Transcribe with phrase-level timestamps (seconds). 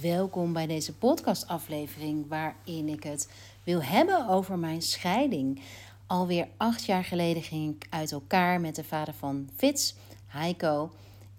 [0.00, 3.30] Welkom bij deze podcastaflevering waarin ik het
[3.64, 5.60] wil hebben over mijn scheiding.
[6.06, 9.94] Alweer acht jaar geleden ging ik uit elkaar met de vader van Fitz,
[10.26, 10.90] Heiko.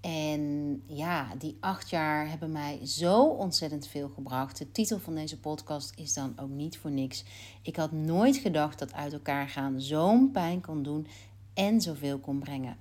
[0.02, 4.58] En ja, die acht jaar hebben mij zo ontzettend veel gebracht.
[4.58, 7.24] De titel van deze podcast is dan ook niet voor niks.
[7.62, 11.08] Ik had nooit gedacht dat uit elkaar gaan zo'n pijn kon doen
[11.54, 12.78] en zoveel kon brengen.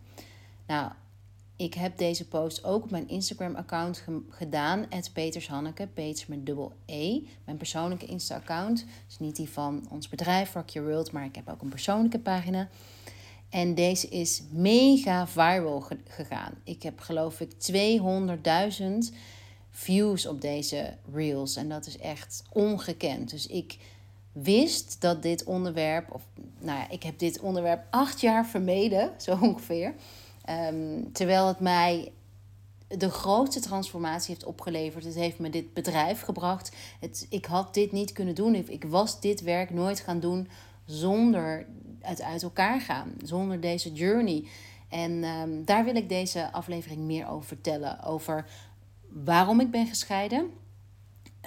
[0.66, 0.90] Nou,
[1.56, 4.86] ik heb deze post ook op mijn Instagram-account gedaan.
[4.88, 7.20] Het Peters Hanneke, Peters met dubbel E.
[7.44, 8.84] Mijn persoonlijke Insta-account.
[9.06, 12.18] Dus niet die van ons bedrijf, Rock Your World, maar ik heb ook een persoonlijke
[12.18, 12.68] pagina.
[13.48, 16.54] En deze is mega viral gegaan.
[16.64, 17.50] Ik heb geloof ik
[19.10, 19.16] 200.000
[19.70, 21.56] views op deze reels.
[21.56, 23.30] En dat is echt ongekend.
[23.30, 23.78] Dus ik
[24.32, 26.22] wist dat dit onderwerp, of
[26.58, 29.94] nou ja, ik heb dit onderwerp acht jaar vermeden, zo ongeveer.
[30.46, 32.12] Ehm, terwijl het mij
[32.88, 35.04] de grootste transformatie heeft opgeleverd.
[35.04, 36.76] Het heeft me dit bedrijf gebracht.
[37.00, 38.54] Het, ik had dit niet kunnen doen.
[38.54, 40.48] Ik, ik was dit werk nooit gaan doen
[40.84, 41.66] zonder
[42.00, 43.12] het uit elkaar gaan.
[43.22, 44.44] Zonder deze journey.
[44.88, 48.02] En ehm, daar wil ik deze aflevering meer over vertellen.
[48.02, 48.46] Over
[49.08, 50.50] waarom ik ben gescheiden.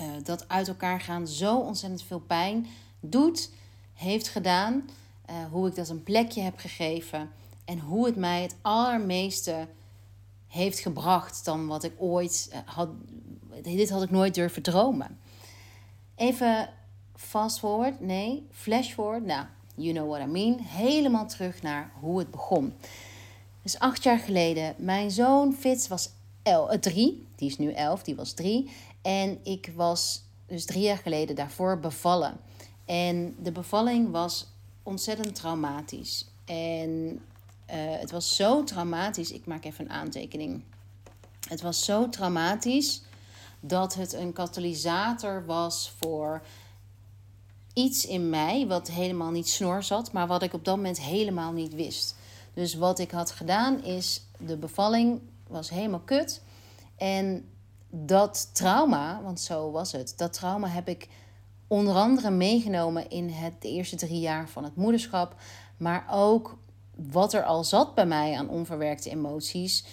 [0.02, 2.68] Uh, dat uit elkaar gaan zo ontzettend veel pijn
[3.00, 3.50] doet,
[3.94, 4.90] heeft gedaan.
[5.30, 7.30] Uh, hoe ik dat een plekje heb gegeven.
[7.70, 9.68] En hoe het mij het allermeeste
[10.48, 12.90] heeft gebracht dan wat ik ooit eh, had.
[13.62, 15.20] Dit had ik nooit durven dromen.
[16.16, 16.70] Even
[17.16, 19.26] fast forward, nee, flash forward.
[19.26, 19.46] Nou,
[19.76, 20.60] you know what I mean.
[20.60, 22.74] Helemaal terug naar hoe het begon.
[23.62, 26.10] Dus acht jaar geleden, mijn zoon Fitz was
[26.44, 27.28] el, uh, drie.
[27.36, 28.72] Die is nu elf, die was drie.
[29.02, 32.38] En ik was dus drie jaar geleden daarvoor bevallen.
[32.86, 34.48] En de bevalling was
[34.84, 36.28] ontzettend traumatisch.
[36.46, 37.22] En
[37.78, 39.32] het was zo traumatisch.
[39.32, 40.64] Ik maak even een aantekening.
[41.48, 43.02] Het was zo traumatisch
[43.60, 46.42] dat het een katalysator was voor
[47.74, 51.52] iets in mij wat helemaal niet snor zat, maar wat ik op dat moment helemaal
[51.52, 52.16] niet wist.
[52.54, 56.42] Dus wat ik had gedaan is, de bevalling was helemaal kut.
[56.98, 57.50] En
[57.90, 61.08] dat trauma, want zo was het, dat trauma heb ik
[61.68, 65.36] onder andere meegenomen in het de eerste drie jaar van het moederschap.
[65.78, 66.58] Maar ook
[67.12, 69.86] wat er al zat bij mij aan onverwerkte emoties,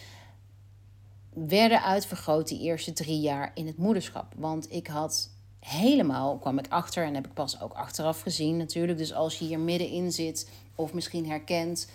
[1.33, 4.33] werden uitvergroot die eerste drie jaar in het moederschap.
[4.37, 5.31] Want ik had
[5.61, 8.99] helemaal, kwam ik achter en heb ik pas ook achteraf gezien natuurlijk.
[8.99, 11.89] Dus als je hier middenin zit of misschien herkent,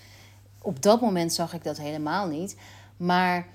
[0.62, 2.56] op dat moment zag ik dat helemaal niet.
[2.98, 3.48] Maar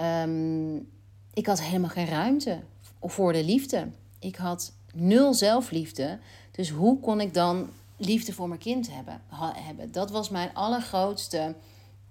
[0.00, 0.88] um,
[1.34, 2.60] ik had helemaal geen ruimte
[3.00, 3.88] voor de liefde.
[4.18, 6.18] Ik had nul zelfliefde.
[6.50, 7.68] Dus hoe kon ik dan
[8.00, 9.22] liefde voor mijn kind hebben?
[9.54, 9.92] hebben?
[9.92, 11.54] Dat was mijn allergrootste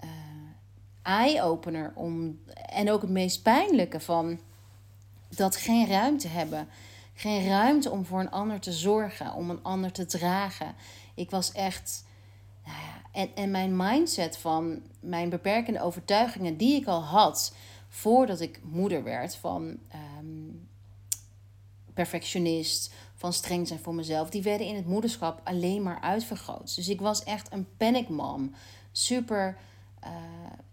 [0.03, 0.09] uh,
[1.01, 1.91] eye-opener.
[1.95, 4.39] Om, en ook het meest pijnlijke van
[5.29, 6.67] dat geen ruimte hebben.
[7.13, 10.75] Geen ruimte om voor een ander te zorgen, om een ander te dragen.
[11.15, 12.03] Ik was echt.
[12.65, 17.53] Nou ja, en, en mijn mindset van mijn beperkende overtuigingen die ik al had
[17.89, 19.77] voordat ik moeder werd, van
[20.17, 20.67] um,
[21.93, 26.75] perfectionist, van streng zijn voor mezelf, die werden in het moederschap alleen maar uitvergroot.
[26.75, 28.53] Dus ik was echt een panic mom.
[28.91, 29.57] Super,
[30.03, 30.09] uh,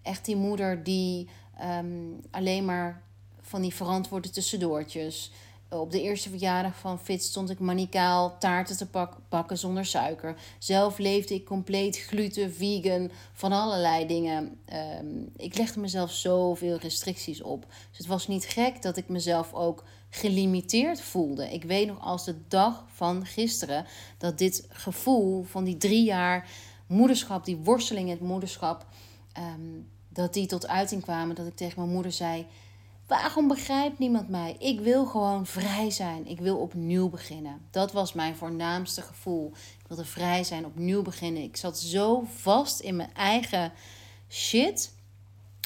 [0.03, 1.29] echt die moeder die
[1.62, 3.03] um, alleen maar
[3.41, 5.33] van die verantwoorde tussendoortjes
[5.69, 10.37] op de eerste verjaardag van Fit stond ik manicaal taarten te pak bakken zonder suiker.
[10.59, 14.59] Zelf leefde ik compleet gluten, vegan, van allerlei dingen.
[15.00, 17.66] Um, ik legde mezelf zoveel restricties op.
[17.88, 21.53] Dus het was niet gek dat ik mezelf ook gelimiteerd voelde.
[21.53, 23.87] Ik weet nog als de dag van gisteren
[24.19, 26.49] dat dit gevoel van die drie jaar
[26.87, 28.87] moederschap, die worsteling in het moederschap,
[29.38, 31.37] um, dat die tot uiting kwamen.
[31.37, 32.47] Dat ik tegen mijn moeder zei
[33.06, 34.56] Waarom begrijpt niemand mij?
[34.59, 36.27] Ik wil gewoon vrij zijn.
[36.27, 37.67] Ik wil opnieuw beginnen.
[37.71, 39.53] Dat was mijn voornaamste gevoel.
[39.81, 41.43] Ik wilde vrij zijn, opnieuw beginnen.
[41.43, 43.72] Ik zat zo vast in mijn eigen
[44.28, 44.93] shit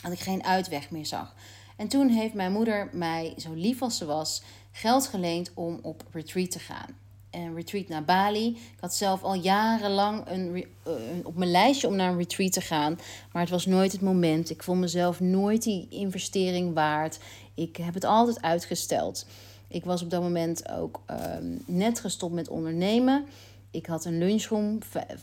[0.02, 1.34] dat ik geen uitweg meer zag.
[1.76, 6.04] En toen heeft mijn moeder mij, zo lief als ze was, geld geleend om op
[6.12, 6.99] retreat te gaan
[7.30, 8.48] een retreat naar Bali.
[8.48, 10.92] Ik had zelf al jarenlang een, uh,
[11.22, 12.98] op mijn lijstje om naar een retreat te gaan.
[13.32, 14.50] Maar het was nooit het moment.
[14.50, 17.18] Ik vond mezelf nooit die investering waard.
[17.54, 19.26] Ik heb het altijd uitgesteld.
[19.68, 23.24] Ik was op dat moment ook um, net gestopt met ondernemen.
[23.70, 24.78] Ik had een lunchroom,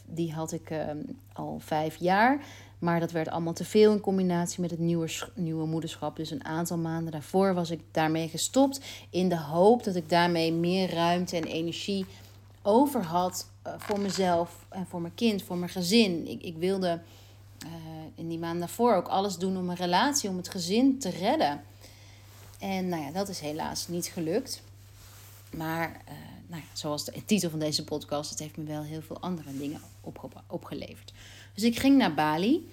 [0.05, 2.39] die had ik um, al vijf jaar.
[2.79, 6.15] Maar dat werd allemaal te veel in combinatie met het nieuwe, nieuwe moederschap.
[6.15, 8.81] Dus een aantal maanden daarvoor was ik daarmee gestopt.
[9.09, 12.05] In de hoop dat ik daarmee meer ruimte en energie
[12.61, 16.27] over had uh, voor mezelf en voor mijn kind, voor mijn gezin.
[16.27, 17.01] Ik, ik wilde
[17.65, 17.71] uh,
[18.15, 21.61] in die maanden daarvoor ook alles doen om mijn relatie, om het gezin te redden.
[22.59, 24.61] En nou ja, dat is helaas niet gelukt.
[25.49, 26.13] Maar uh,
[26.47, 29.57] nou ja, zoals de titel van deze podcast, het heeft me wel heel veel andere
[29.57, 29.81] dingen
[30.47, 31.13] opgeleverd.
[31.53, 32.69] Dus ik ging naar Bali.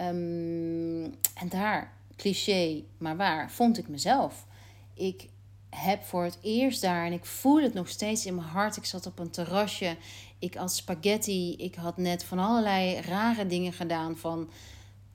[0.00, 4.46] Um, en daar, cliché, maar waar, vond ik mezelf.
[4.94, 5.28] Ik
[5.70, 8.76] heb voor het eerst daar, en ik voel het nog steeds in mijn hart.
[8.76, 9.96] Ik zat op een terrasje,
[10.38, 14.16] ik had spaghetti, ik had net van allerlei rare dingen gedaan.
[14.16, 14.50] Van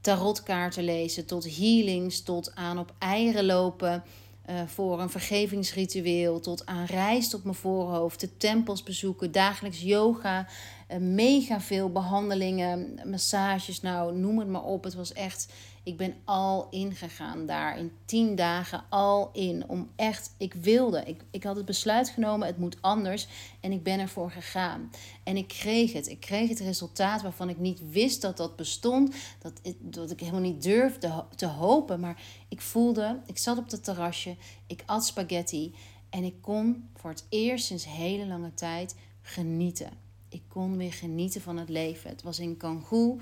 [0.01, 4.03] tarotkaarten lezen tot healings, tot aan op eieren lopen.
[4.49, 10.47] Uh, voor een vergevingsritueel, tot aan reis op mijn voorhoofd, de tempels bezoeken, dagelijks yoga,
[10.91, 14.83] uh, mega veel behandelingen, massages, nou noem het maar op.
[14.83, 17.77] Het was echt ik ben al ingegaan daar.
[17.77, 19.69] In tien dagen al in.
[19.69, 21.03] Om echt, ik wilde.
[21.05, 23.27] Ik, ik had het besluit genomen, het moet anders.
[23.59, 24.91] En ik ben ervoor gegaan.
[25.23, 26.07] En ik kreeg het.
[26.07, 29.15] Ik kreeg het resultaat waarvan ik niet wist dat dat bestond.
[29.39, 31.99] Dat, dat ik helemaal niet durfde te hopen.
[31.99, 34.35] Maar ik voelde, ik zat op het terrasje.
[34.67, 35.75] Ik at spaghetti.
[36.09, 39.89] En ik kon voor het eerst sinds hele lange tijd genieten.
[40.29, 42.09] Ik kon weer genieten van het leven.
[42.09, 43.19] Het was in Kangoo,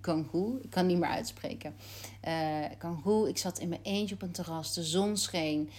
[0.00, 0.58] Kangoo.
[0.62, 1.74] Ik kan niet meer uitspreken.
[2.28, 3.24] Uh, Kangoo.
[3.24, 4.74] Ik zat in mijn eentje op een terras.
[4.74, 5.70] De zon scheen.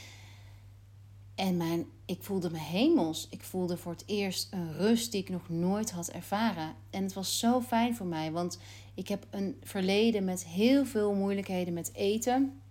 [1.35, 3.27] En mijn, ik voelde me hemels.
[3.29, 6.73] Ik voelde voor het eerst een rust die ik nog nooit had ervaren.
[6.89, 8.31] En het was zo fijn voor mij.
[8.31, 8.59] Want
[8.93, 12.61] ik heb een verleden met heel veel moeilijkheden met eten.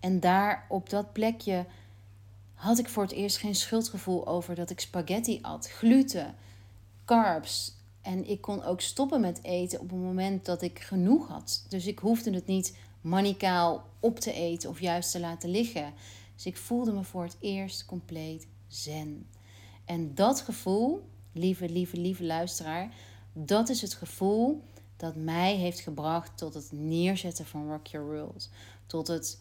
[0.00, 1.66] En daar op dat plekje
[2.54, 5.70] had ik voor het eerst geen schuldgevoel over dat ik spaghetti at.
[5.70, 6.34] Gluten,
[7.04, 11.64] carbs, en ik kon ook stoppen met eten op het moment dat ik genoeg had.
[11.68, 15.92] Dus ik hoefde het niet manicaal op te eten of juist te laten liggen.
[16.34, 19.26] Dus ik voelde me voor het eerst compleet zen.
[19.84, 22.94] En dat gevoel, lieve, lieve, lieve luisteraar,
[23.32, 24.62] dat is het gevoel
[24.96, 28.48] dat mij heeft gebracht tot het neerzetten van Rock Your World.
[28.86, 29.38] Tot het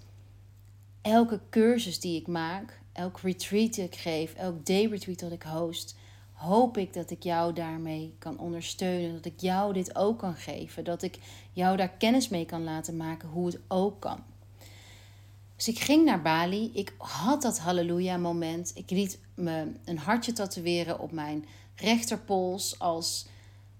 [1.02, 5.44] elke cursus die ik maak, elk retreat die ik geef, elk day retreat dat ik
[5.44, 5.96] host,
[6.39, 9.13] hoop ik dat ik jou daarmee kan ondersteunen.
[9.13, 10.83] Dat ik jou dit ook kan geven.
[10.83, 11.19] Dat ik
[11.53, 14.24] jou daar kennis mee kan laten maken hoe het ook kan.
[15.56, 16.71] Dus ik ging naar Bali.
[16.74, 18.71] Ik had dat halleluja moment.
[18.75, 21.45] Ik liet me een hartje tatoeëren op mijn
[21.75, 23.27] rechterpols als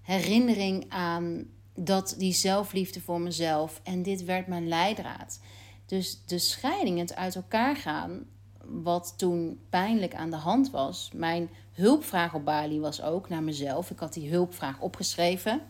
[0.02, 3.80] herinnering aan dat die zelfliefde voor mezelf.
[3.82, 5.40] En dit werd mijn leidraad.
[5.86, 8.26] Dus de scheiding, het uit elkaar gaan,
[8.70, 11.10] wat toen pijnlijk aan de hand was.
[11.14, 13.90] Mijn hulpvraag op Bali was ook naar mezelf.
[13.90, 15.60] Ik had die hulpvraag opgeschreven.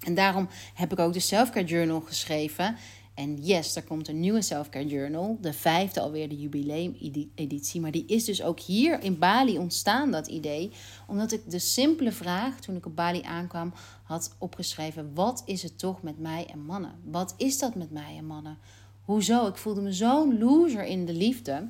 [0.00, 2.76] En daarom heb ik ook de Selfcare Journal geschreven.
[3.14, 5.38] En yes, er komt een nieuwe Selfcare Journal.
[5.40, 7.80] De vijfde alweer, de jubileum-editie.
[7.80, 10.70] Maar die is dus ook hier in Bali ontstaan, dat idee.
[11.06, 13.72] Omdat ik de simpele vraag, toen ik op Bali aankwam,
[14.02, 16.92] had opgeschreven: Wat is het toch met mij en mannen?
[17.04, 18.58] Wat is dat met mij en mannen?
[19.04, 19.46] Hoezo?
[19.46, 21.68] Ik voelde me zo'n loser in de liefde.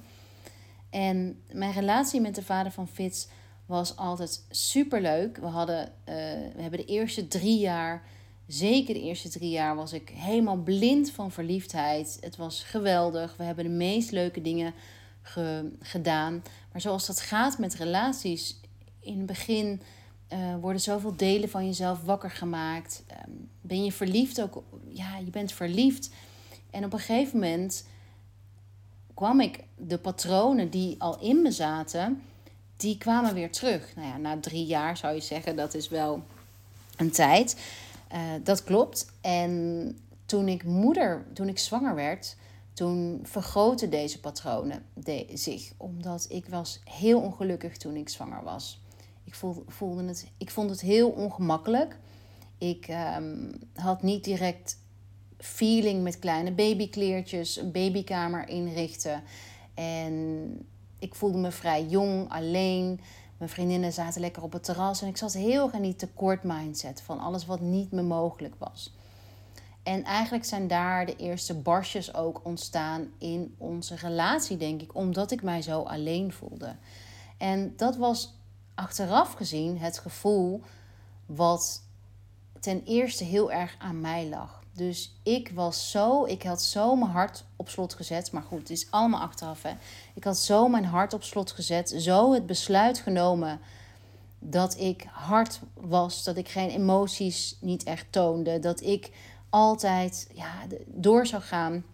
[0.94, 3.26] En mijn relatie met de vader van Fitz
[3.66, 5.36] was altijd super leuk.
[5.36, 6.14] We, hadden, uh,
[6.54, 8.02] we hebben de eerste drie jaar,
[8.46, 12.18] zeker de eerste drie jaar, was ik helemaal blind van verliefdheid.
[12.20, 13.36] Het was geweldig.
[13.36, 14.74] We hebben de meest leuke dingen
[15.80, 16.42] gedaan.
[16.72, 18.60] Maar zoals dat gaat met relaties,
[19.00, 19.80] in het begin
[20.32, 23.04] uh, worden zoveel delen van jezelf wakker gemaakt.
[23.06, 23.30] Ehm,
[23.60, 24.62] ben je verliefd ook?
[24.88, 26.10] Ja, je bent verliefd.
[26.70, 27.84] En op een gegeven moment
[29.14, 32.22] kwam ik de patronen die al in me zaten,
[32.76, 33.94] die kwamen weer terug.
[33.96, 36.22] Nou ja, na drie jaar zou je zeggen, dat is wel
[36.96, 37.56] een tijd.
[38.12, 39.12] Uh, dat klopt.
[39.20, 42.36] En toen ik moeder, toen ik zwanger werd,
[42.72, 45.72] toen vergroten deze patronen de, zich.
[45.76, 48.80] Omdat ik was heel ongelukkig toen ik zwanger was.
[49.24, 49.34] Ik,
[49.66, 51.98] voelde het, ik vond het heel ongemakkelijk.
[52.58, 54.78] Ik um, had niet direct
[55.44, 59.22] feeling met kleine babykleertjes, een babykamer inrichten.
[59.74, 60.66] En
[60.98, 63.00] ik voelde me vrij jong, alleen.
[63.36, 66.42] Mijn vriendinnen zaten lekker op het terras en ik zat heel erg in die tekort
[66.42, 68.92] mindset van alles wat niet meer mogelijk was.
[69.82, 75.30] En eigenlijk zijn daar de eerste barstjes ook ontstaan in onze relatie, denk ik, omdat
[75.30, 76.76] ik mij zo alleen voelde.
[77.38, 78.34] En dat was
[78.74, 80.62] achteraf gezien het gevoel
[81.26, 81.82] wat
[82.60, 84.63] ten eerste heel erg aan mij lag.
[84.74, 88.32] Dus ik was zo, ik had zo mijn hart op slot gezet.
[88.32, 89.62] Maar goed, het is allemaal achteraf.
[89.62, 89.72] Hè.
[90.14, 91.94] Ik had zo mijn hart op slot gezet.
[91.96, 93.60] Zo het besluit genomen
[94.38, 96.24] dat ik hard was.
[96.24, 98.58] Dat ik geen emoties niet echt toonde.
[98.58, 99.10] Dat ik
[99.50, 100.52] altijd ja,
[100.86, 101.84] door zou gaan.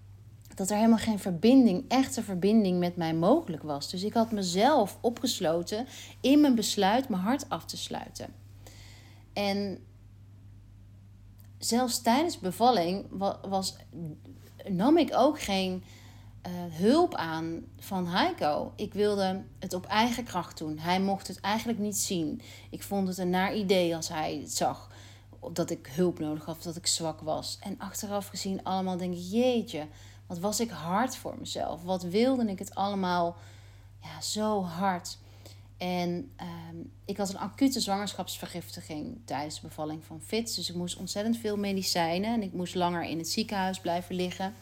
[0.55, 3.91] Dat er helemaal geen verbinding, echte verbinding met mij mogelijk was.
[3.91, 5.87] Dus ik had mezelf opgesloten
[6.21, 8.27] in mijn besluit mijn hart af te sluiten.
[9.33, 9.79] En
[11.61, 13.07] zelfs tijdens bevalling
[13.49, 13.77] was,
[14.69, 15.85] nam ik ook geen
[16.43, 18.73] eh, hulp aan van Heiko.
[18.77, 20.79] Ik wilde het op eigen kracht doen.
[20.79, 22.41] Hij mocht het eigenlijk niet zien.
[22.71, 24.91] Ik vond het een naar idee als hij het zag.
[25.53, 27.59] Dat ik hulp nodig had, dat ik zwak was.
[27.61, 29.87] En achteraf gezien allemaal denk ik, jeetje,
[30.27, 31.83] wat was ik hard voor mezelf.
[31.83, 33.37] Wat wilde ik het allemaal
[34.03, 35.19] ja, zo hard.
[35.81, 40.57] En ehm, ik had een acute zwangerschapsvergiftiging tijdens de bevalling van Fitz.
[40.57, 42.35] Dus ik moest ontzettend veel medicijnen.
[42.35, 44.55] En ik moest langer in het ziekenhuis blijven liggen.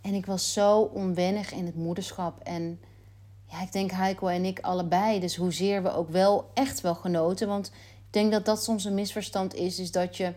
[0.00, 2.40] En ik was zo onwennig in het moederschap.
[2.42, 2.80] En
[3.46, 5.20] ja, ik denk Heiko en ik allebei.
[5.20, 7.48] Dus hoezeer we ook wel echt wel genoten.
[7.48, 7.66] Want
[8.06, 9.78] ik denk dat dat soms een misverstand is.
[9.78, 10.32] Is dat je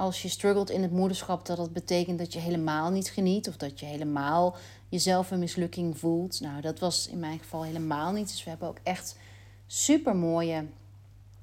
[0.00, 3.48] als je struggelt in het moederschap, dat dat betekent dat je helemaal niet geniet.
[3.48, 4.56] Of dat je helemaal
[4.88, 6.40] jezelf een mislukking voelt.
[6.40, 8.28] Nou, dat was in mijn geval helemaal niet.
[8.28, 9.16] Dus we hebben ook echt
[9.66, 10.66] super mooie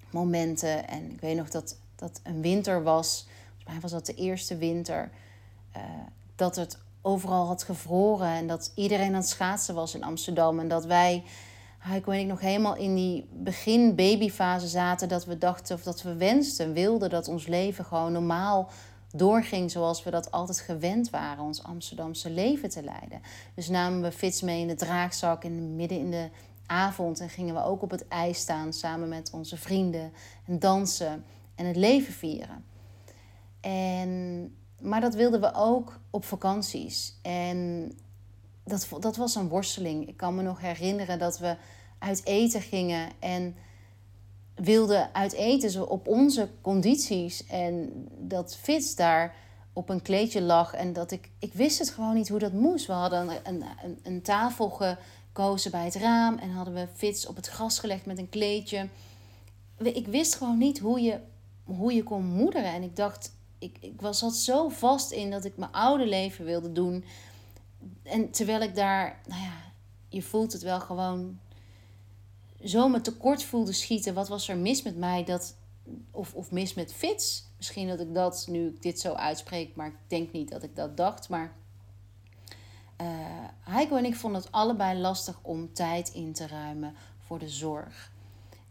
[0.09, 0.87] momenten.
[0.87, 3.25] En ik weet nog dat dat een winter was.
[3.45, 5.11] Volgens mij was dat de eerste winter.
[5.75, 5.83] Uh,
[6.35, 8.27] dat het overal had gevroren.
[8.27, 10.59] En dat iedereen aan het schaatsen was in Amsterdam.
[10.59, 11.23] En dat wij,
[11.95, 15.09] Ik, nog helemaal in die begin babyfase zaten.
[15.09, 18.69] Dat we dachten of dat we wensten, wilden dat ons leven gewoon normaal
[19.13, 23.21] doorging zoals we dat altijd gewend waren, ons Amsterdamse leven te leiden.
[23.55, 26.29] Dus namen we Fits mee in de draagzak in midden in de
[26.65, 30.11] avond en gingen we ook op het ijs staan samen met onze vrienden
[30.45, 31.25] en dansen
[31.55, 32.65] en het leven vieren.
[33.61, 37.19] En maar dat wilden we ook op vakanties.
[37.21, 37.91] En
[38.63, 40.07] dat, dat was een worsteling.
[40.07, 41.57] Ik kan me nog herinneren dat we
[41.99, 43.55] uit eten gingen en
[44.55, 47.45] wilden uit eten op onze condities.
[47.45, 49.35] En dat Fits daar
[49.73, 51.29] op een kleedje lag en dat ik...
[51.39, 52.85] Ik wist het gewoon niet hoe dat moest.
[52.85, 57.35] We hadden een, een, een tafel gekozen bij het raam en hadden we Fits op
[57.35, 58.87] het gras gelegd met een kleedje.
[59.77, 61.19] Ik wist gewoon niet hoe je,
[61.63, 62.73] hoe je kon moederen.
[62.73, 66.45] En ik dacht, ik, ik was, zat zo vast in dat ik mijn oude leven
[66.45, 67.03] wilde doen.
[68.03, 69.53] En terwijl ik daar, nou ja,
[70.09, 71.39] je voelt het wel gewoon
[72.67, 74.13] zo me tekort voelde schieten.
[74.13, 75.23] Wat was er mis met mij?
[75.23, 75.55] Dat,
[76.11, 77.45] of, of mis met Fits?
[77.57, 80.97] Misschien dat ik dat nu dit zo uitspreek, maar ik denk niet dat ik dat
[80.97, 81.29] dacht.
[81.29, 81.55] Maar
[83.01, 83.07] uh,
[83.61, 88.11] Heiko en ik vonden het allebei lastig om tijd in te ruimen voor de zorg.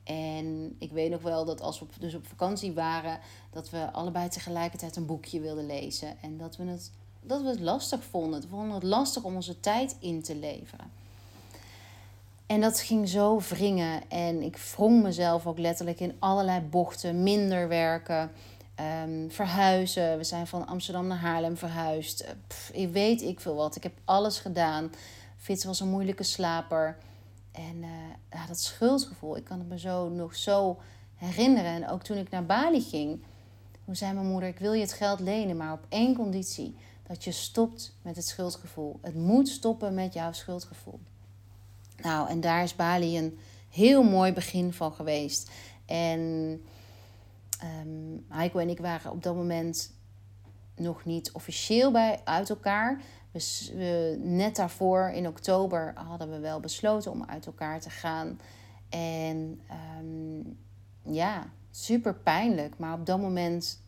[0.05, 4.29] En ik weet nog wel dat als we dus op vakantie waren, dat we allebei
[4.29, 6.23] tegelijkertijd een boekje wilden lezen.
[6.23, 8.41] En dat we het, dat we het lastig vonden.
[8.41, 10.91] We vonden het lastig om onze tijd in te leveren.
[12.47, 14.03] En dat ging zo wringen.
[14.09, 17.23] En ik wrong mezelf ook letterlijk in allerlei bochten.
[17.23, 18.31] Minder werken,
[19.05, 20.17] um, verhuizen.
[20.17, 22.35] We zijn van Amsterdam naar Haarlem verhuisd.
[22.47, 23.77] Pff, ik weet ik veel wat.
[23.77, 24.91] Ik heb alles gedaan.
[25.37, 26.97] Fitz was een moeilijke slaper.
[27.53, 27.85] En
[28.31, 30.79] ja, dat schuldgevoel, ik kan het me zo nog zo
[31.15, 31.71] herinneren.
[31.71, 33.23] En ook toen ik naar Bali ging,
[33.85, 36.77] toen zei mijn moeder: Ik wil je het geld lenen, maar op één conditie:
[37.07, 38.99] dat je stopt met het schuldgevoel.
[39.03, 41.01] Het moet stoppen met jouw schuldgevoel.
[42.03, 43.39] Nou, en daar is Bali een
[43.71, 45.51] heel mooi begin van geweest.
[45.87, 46.21] En
[47.81, 49.93] um, Heiko en ik waren op dat moment
[50.77, 53.01] nog niet officieel bij uit elkaar.
[53.33, 58.41] We, net daarvoor, in oktober, hadden we wel besloten om uit elkaar te gaan.
[58.89, 59.61] En
[59.99, 60.59] um,
[61.03, 62.79] ja, super pijnlijk.
[62.79, 63.81] Maar op dat moment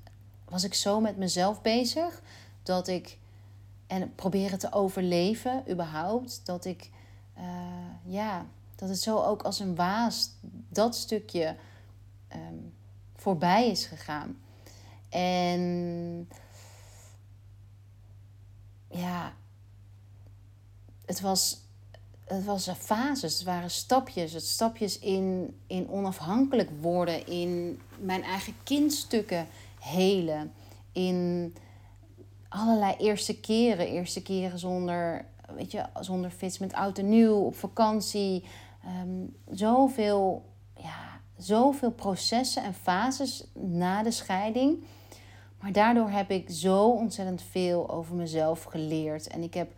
[0.49, 2.23] was ik zo met mezelf bezig
[2.63, 3.19] dat ik.
[3.87, 6.41] En proberen te overleven, überhaupt.
[6.47, 6.91] Dat ik.
[7.39, 7.45] Uh,
[8.05, 10.31] ja, dat het zo ook als een waas
[10.69, 11.57] dat stukje
[12.35, 12.73] um,
[13.17, 14.39] voorbij is gegaan.
[15.09, 16.29] En
[18.91, 19.33] ja,
[21.05, 21.61] het was,
[22.25, 24.33] het was fases, het waren stapjes.
[24.33, 29.47] Het stapjes in, in onafhankelijk worden, in mijn eigen kindstukken
[29.81, 30.53] helen,
[30.93, 31.55] in
[32.49, 33.89] allerlei eerste keren.
[33.89, 35.25] Eerste keren zonder,
[35.55, 38.45] weet je, zonder fits met oud en nieuw, op vakantie.
[39.03, 40.45] Um, zoveel,
[40.77, 44.85] ja, zoveel processen en fases na de scheiding.
[45.61, 49.27] Maar daardoor heb ik zo ontzettend veel over mezelf geleerd.
[49.27, 49.73] En ik heb.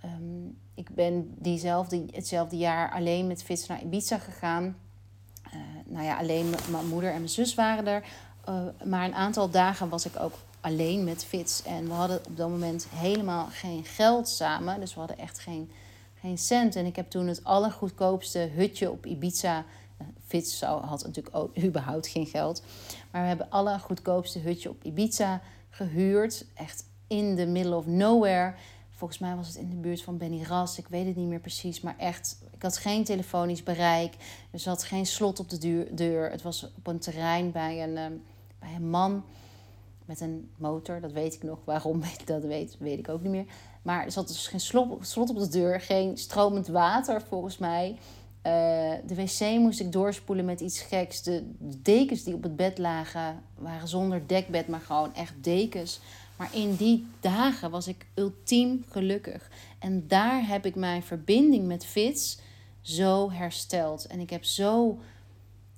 [0.00, 4.76] Ehm, ik ben diezelfde, hetzelfde jaar alleen met Fits naar Ibiza gegaan.
[5.46, 8.04] Uh, nou ja, alleen mijn moeder en mijn zus waren er.
[8.48, 11.62] Uh, maar een aantal dagen was ik ook alleen met Fits.
[11.62, 14.80] En we hadden op dat moment helemaal geen geld samen.
[14.80, 15.70] Dus we hadden echt geen,
[16.20, 16.76] geen cent.
[16.76, 19.58] En ik heb toen het allergoedkoopste hutje op Ibiza.
[19.58, 22.62] Uh, Fits had natuurlijk ook überhaupt geen geld.
[23.10, 25.40] Maar we hebben alle goedkoopste hutje op Ibiza
[25.70, 26.44] gehuurd.
[26.54, 28.54] Echt in the middle of nowhere.
[28.90, 30.78] Volgens mij was het in de buurt van Benny Ras.
[30.78, 31.80] Ik weet het niet meer precies.
[31.80, 34.14] Maar echt, ik had geen telefonisch bereik.
[34.50, 36.30] Er zat geen slot op de deur.
[36.30, 38.22] Het was op een terrein bij een, um,
[38.58, 39.24] bij een man
[40.10, 41.00] met een motor.
[41.00, 41.58] Dat weet ik nog.
[41.64, 43.46] Waarom dat weet, weet ik ook niet meer.
[43.82, 44.60] Maar er zat dus geen
[45.00, 47.90] slot op de deur, geen stromend water volgens mij.
[47.90, 48.52] Uh,
[49.06, 51.22] de wc moest ik doorspoelen met iets geks.
[51.22, 51.50] De
[51.82, 56.00] dekens die op het bed lagen waren zonder dekbed, maar gewoon echt dekens.
[56.36, 59.50] Maar in die dagen was ik ultiem gelukkig.
[59.78, 62.38] En daar heb ik mijn verbinding met Fits
[62.80, 64.06] zo hersteld.
[64.06, 64.98] En ik heb zo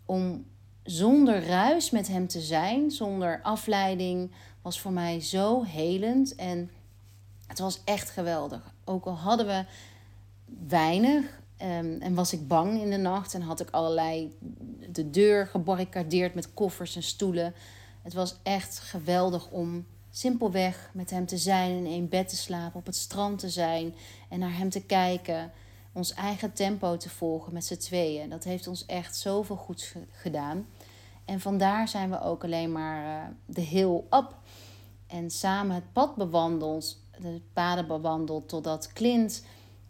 [0.04, 0.44] om
[0.84, 4.30] zonder ruis met hem te zijn, zonder afleiding,
[4.62, 6.34] was voor mij zo helend.
[6.34, 6.70] En
[7.46, 8.74] het was echt geweldig.
[8.84, 9.64] Ook al hadden we
[10.68, 14.36] weinig um, en was ik bang in de nacht en had ik allerlei
[14.92, 17.54] de deur gebarricadeerd met koffers en stoelen.
[18.02, 22.78] Het was echt geweldig om simpelweg met hem te zijn, in één bed te slapen,
[22.78, 23.94] op het strand te zijn
[24.28, 25.52] en naar hem te kijken.
[25.92, 28.28] Ons eigen tempo te volgen met z'n tweeën.
[28.28, 30.66] Dat heeft ons echt zoveel goeds gedaan.
[31.24, 34.34] En vandaar zijn we ook alleen maar uh, de hill up.
[35.06, 39.44] En samen het pad bewandeld, de paden bewandeld, totdat Clint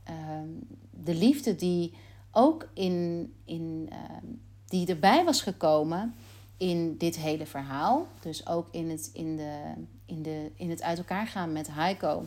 [0.04, 0.48] ehm,
[0.90, 1.94] de liefde die
[2.32, 4.26] ook in, in, ehm,
[4.66, 6.14] die erbij was gekomen
[6.56, 8.06] in dit hele verhaal.
[8.20, 9.72] Dus ook in het, in de,
[10.06, 12.26] in de, in het uit elkaar gaan met Heiko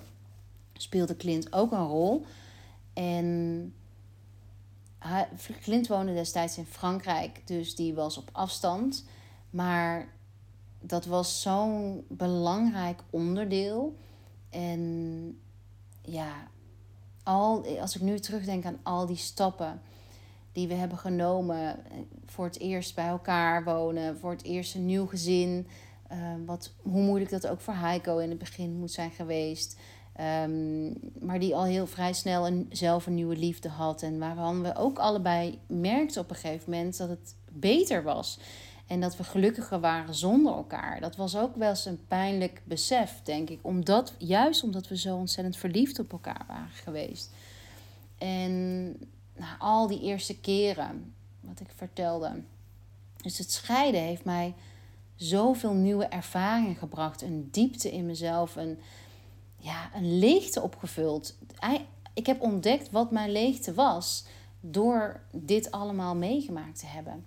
[0.73, 2.25] speelde Clint ook een rol.
[2.95, 3.73] En
[5.61, 9.05] Clint woonde destijds in Frankrijk, dus die was op afstand.
[9.49, 10.07] Maar
[10.79, 13.95] dat was zo'n belangrijk onderdeel.
[14.49, 15.39] En
[16.01, 16.47] ja,
[17.23, 19.81] al, als ik nu terugdenk aan al die stappen
[20.55, 24.85] die we hebben genomen eh, voor het eerst bij elkaar wonen, voor het eerst een
[24.85, 25.67] nieuw gezin.
[26.07, 29.79] Ehm, wat, hoe moeilijk dat ook voor Heiko in het begin moet zijn geweest.
[30.15, 30.85] Ehm,
[31.25, 34.01] maar die al heel vrij snel een, zelf een nieuwe liefde had.
[34.01, 38.39] En waarvan we ook allebei merkten op een gegeven moment dat het beter was.
[38.87, 40.99] En dat we gelukkiger waren zonder elkaar.
[40.99, 43.59] Dat was ook wel eens een pijnlijk besef, denk ik.
[43.61, 47.31] Omdat, juist omdat we zo ontzettend verliefd op elkaar waren geweest.
[48.17, 48.85] En
[49.35, 52.31] nou, al die eerste keren, wat ik vertelde.
[53.21, 54.53] Dus het scheiden heeft mij
[55.15, 57.21] zoveel nieuwe ervaringen gebracht.
[57.21, 58.55] Een diepte in mezelf.
[58.55, 58.79] Een,
[59.65, 61.37] ja, een leegte opgevuld.
[62.13, 64.25] Ik heb ontdekt wat mijn leegte was.
[64.59, 67.25] Door dit allemaal meegemaakt te hebben.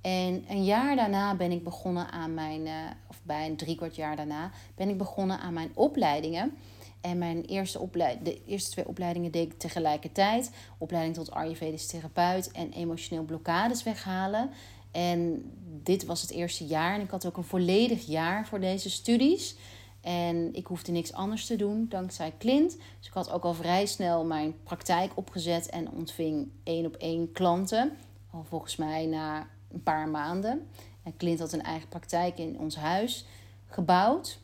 [0.00, 2.72] En een jaar daarna ben ik begonnen aan mijn, uh,
[3.08, 6.56] of bij een driekwart jaar daarna, ben ik begonnen aan mijn opleidingen.
[7.00, 10.50] En mijn eerste opleid de eerste twee opleidingen deed ik tegelijkertijd.
[10.78, 14.50] Opleiding tot Ayurvedisch therapeut en emotioneel blokkades weghalen.
[14.90, 15.50] En
[15.82, 16.94] dit was het eerste jaar.
[16.94, 19.56] En ik had ook een volledig jaar voor deze studies.
[20.00, 22.76] En ik hoefde niks anders te doen dankzij Clint.
[22.98, 27.32] Dus ik had ook al vrij snel mijn praktijk opgezet en ontving één op één
[27.32, 27.96] klanten.
[28.30, 30.68] Al volgens mij na een paar maanden.
[31.02, 33.26] En Clint had een eigen praktijk in ons huis
[33.66, 34.38] gebouwd.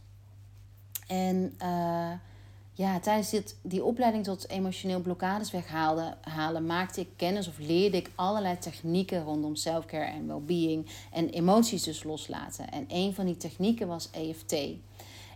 [1.06, 2.12] En uh,
[2.72, 7.96] ja, tijdens dit, die opleiding tot emotioneel blokkades weghalen, halen, maakte ik kennis of leerde
[7.96, 12.70] ik allerlei technieken rondom selfcare en well-being en emoties dus loslaten.
[12.70, 14.56] En een van die technieken was EFT.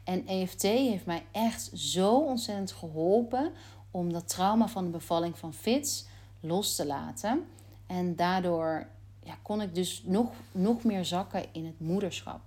[0.09, 3.53] En EFT heeft mij echt zo ontzettend geholpen
[3.90, 6.05] om dat trauma van de bevalling van Fitz
[6.40, 7.44] los te laten.
[7.87, 8.87] En daardoor
[9.23, 12.40] ja, kon ik dus nog, nog meer zakken in het moederschap.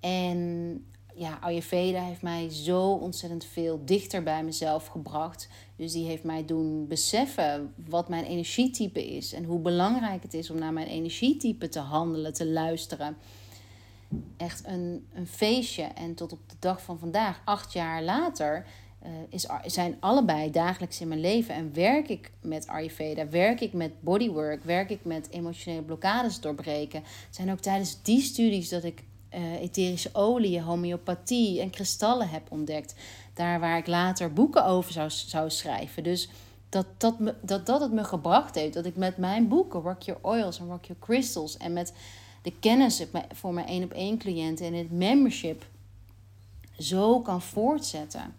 [0.00, 5.48] En ja, Ayurveda heeft mij zo ontzettend veel dichter bij mezelf gebracht.
[5.76, 9.32] Dus die heeft mij doen beseffen wat mijn energietype is.
[9.32, 13.16] En hoe belangrijk het is om naar mijn energietype te handelen, te luisteren.
[14.36, 15.82] Echt een, een feestje.
[15.82, 18.66] En tot op de dag van vandaag, acht jaar later,
[19.06, 21.54] uh, is, zijn allebei dagelijks in mijn leven.
[21.54, 27.02] En werk ik met Ayurveda, werk ik met bodywork, werk ik met emotionele blokkades doorbreken.
[27.30, 29.02] Zijn ook tijdens die studies dat ik
[29.34, 32.94] uh, etherische olie, homeopathie en kristallen heb ontdekt.
[33.34, 36.02] Daar waar ik later boeken over zou, zou schrijven.
[36.02, 36.28] Dus
[36.68, 38.74] dat dat, me, dat dat het me gebracht heeft.
[38.74, 41.56] Dat ik met mijn boeken, Rock Your Oils en Rock Your Crystals...
[41.56, 41.92] en met
[42.42, 45.66] de kennis voor mijn één op één cliënten en het membership...
[46.78, 48.34] zo kan voortzetten.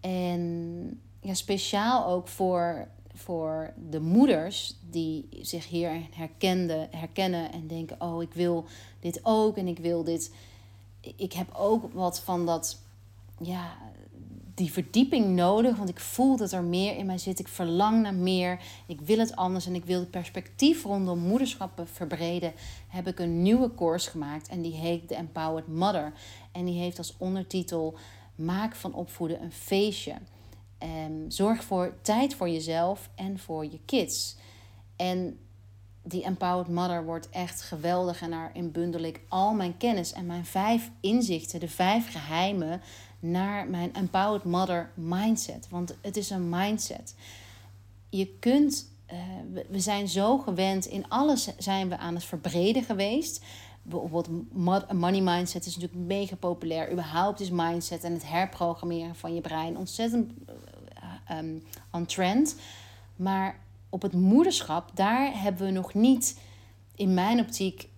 [0.00, 8.00] En ja, speciaal ook voor, voor de moeders die zich hier herkende, herkennen en denken:
[8.00, 8.64] Oh, ik wil
[9.00, 10.34] dit ook en ik wil dit.
[11.16, 12.78] Ik heb ook wat van dat,
[13.40, 13.76] ja,
[14.54, 17.38] die verdieping nodig, want ik voel dat er meer in mij zit.
[17.38, 18.60] Ik verlang naar meer.
[18.86, 22.52] Ik wil het anders en ik wil het perspectief rondom moederschappen verbreden.
[22.88, 26.12] Heb ik een nieuwe course gemaakt en die heet The Empowered Mother.
[26.52, 27.96] En die heeft als ondertitel
[28.34, 30.14] Maak van opvoeden een feestje.
[30.82, 34.36] Um, zorg voor tijd voor jezelf en voor je kids.
[34.96, 35.38] En
[36.02, 38.22] die Empowered Mother wordt echt geweldig.
[38.22, 42.80] En daarin bundel ik al mijn kennis en mijn vijf inzichten, de vijf geheimen
[43.30, 45.66] naar mijn Empowered Mother mindset.
[45.70, 47.14] Want het is een mindset.
[48.08, 49.18] Je kunt, uh,
[49.68, 53.44] we zijn zo gewend, in alles zijn we aan het verbreden geweest.
[53.82, 54.28] Bijvoorbeeld
[54.92, 56.92] money mindset is natuurlijk mega populair.
[56.92, 60.32] Überhaupt is mindset en het herprogrammeren van je brein ontzettend
[61.32, 62.56] um, on trend.
[63.16, 63.58] Maar
[63.88, 66.38] op het moederschap, daar hebben we nog niet,
[66.94, 67.88] in mijn optiek,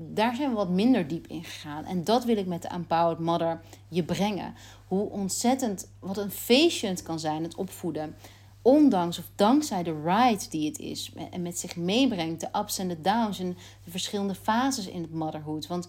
[0.00, 1.84] daar zijn we wat minder diep in gegaan.
[1.84, 4.54] En dat wil ik met de Empowered Mother je brengen.
[4.86, 8.16] Hoe ontzettend, wat een feestje kan zijn, het opvoeden.
[8.62, 11.12] Ondanks of dankzij de ride die het is.
[11.30, 15.12] En met zich meebrengt, de ups en de downs en de verschillende fases in het
[15.12, 15.66] motherhood.
[15.66, 15.88] Want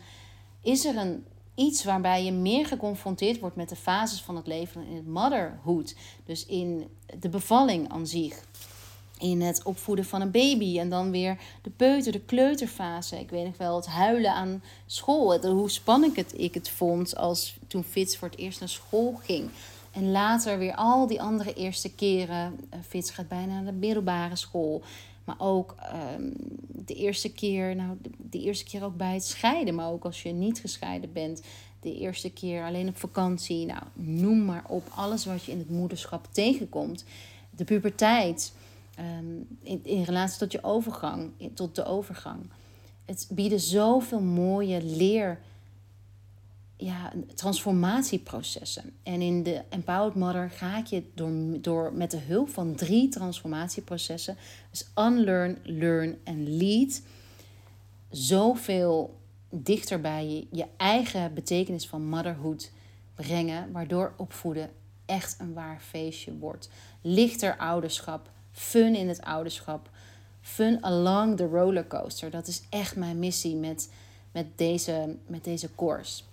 [0.62, 4.86] is er een iets waarbij je meer geconfronteerd wordt met de fases van het leven
[4.86, 5.96] in het motherhood.
[6.26, 6.88] Dus in
[7.20, 8.48] de bevalling aan zich.
[9.20, 13.20] In het opvoeden van een baby en dan weer de peuter, de kleuterfase.
[13.20, 15.48] Ik weet nog wel het huilen aan school.
[15.48, 19.50] hoe spannend het, ik het vond als toen Fitz voor het eerst naar school ging.
[19.92, 22.60] En later weer al die andere eerste keren.
[22.74, 24.82] Uh, Fitz gaat bijna naar de middelbare school.
[25.24, 25.76] Maar ook
[26.16, 26.34] um,
[26.68, 29.76] de eerste keer, nou, de, eerste keer ook bij het scheiden.
[29.76, 31.42] Maar ook als je niet gescheiden bent.
[31.80, 33.66] De eerste keer alleen op vakantie.
[33.66, 34.88] Nou, noem maar op.
[34.96, 37.06] Alles wat je in het moederschap tegenkomt.
[37.50, 38.54] De puberteit.
[39.00, 42.50] Um, in, in relatie tot je overgang, tot de overgang.
[43.06, 45.40] Het bieden zoveel mooie leer
[46.78, 48.94] ja, transformatieprocessen.
[49.04, 54.38] En in de Empowered Mother ga je door, door met de hulp van drie transformatieprocessen,
[54.72, 57.02] dus unlearn, learn en lead,
[58.10, 62.72] zoveel dichter bij je, je eigen betekenis van motherhood
[63.16, 64.70] brengen, waardoor opvoeden
[65.06, 66.70] echt een waar feestje wordt.
[67.02, 69.90] Lichter ouderschap, fun in het ouderschap,
[70.42, 72.30] fun along the rollercoaster.
[72.30, 73.90] Dat is echt mijn missie met,
[74.32, 76.24] met, deze, met deze course.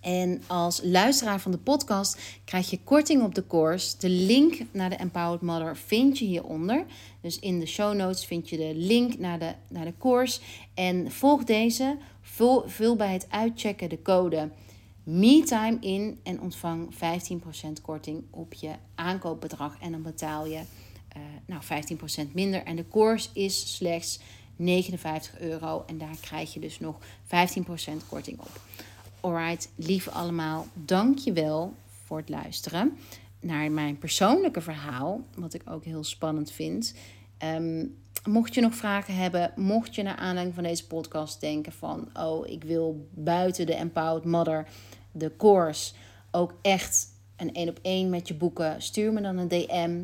[0.00, 3.98] En als luisteraar van de podcast krijg je korting op de course.
[3.98, 6.84] De link naar de Empowered Mother vind je hieronder.
[7.20, 10.40] Dus in de show notes vind je de link naar de, naar de course.
[10.74, 11.96] En volg deze.
[12.20, 14.50] Vul, vul bij het uitchecken de code
[15.02, 16.96] MeTime in en ontvang 15%
[17.82, 19.76] korting op je aankoopbedrag.
[19.80, 20.60] En dan betaal je
[21.16, 21.62] uh, nou,
[22.28, 22.62] 15% minder.
[22.62, 24.20] En de course is slechts
[24.56, 25.84] 59 euro.
[25.86, 26.98] En daar krijg je dus nog 15%
[28.08, 28.60] korting op.
[29.20, 32.98] Alright, lieve allemaal, dank je wel voor het luisteren
[33.40, 36.94] naar mijn persoonlijke verhaal, wat ik ook heel spannend vind.
[37.38, 37.86] Ehm,
[38.28, 42.46] mocht je nog vragen hebben, mocht je naar aanleiding van deze podcast denken van, oh,
[42.46, 44.68] ik wil buiten de Empowered Mother,
[45.12, 45.92] de course,
[46.30, 50.02] ook echt een één op één met je boeken, stuur me dan een DM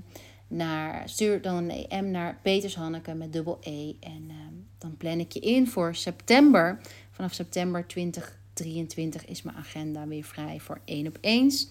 [0.48, 5.18] naar, stuur dan een DM naar Peters Hanneke met dubbel E en ehm, dan plan
[5.18, 6.80] ik je in voor september,
[7.11, 11.68] vanaf september 20 23 is mijn agenda weer vrij voor één op eens.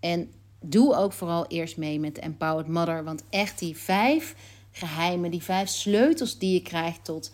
[0.00, 3.04] En doe ook vooral eerst mee met de Empowered Mother.
[3.04, 4.34] Want echt die vijf
[4.70, 7.32] geheimen, die vijf sleutels die je krijgt tot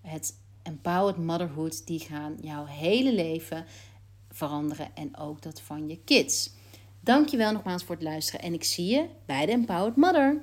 [0.00, 3.64] het Empowered Motherhood, die gaan jouw hele leven
[4.30, 4.88] veranderen.
[4.94, 6.52] En ook dat van je kids.
[7.02, 10.40] Dankjewel nogmaals voor het luisteren en ik zie je bij de Empowered Mother.